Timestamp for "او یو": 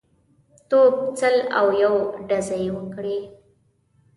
1.59-1.95